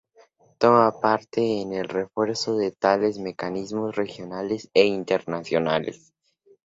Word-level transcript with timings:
Toma 0.57 0.99
parte 0.99 1.61
en 1.61 1.73
el 1.73 1.87
refuerzo 1.87 2.57
de 2.57 2.71
tales 2.71 3.19
mecanismos 3.19 3.95
regionales 3.95 4.67
e 4.73 4.85
internacionales. 4.87 6.11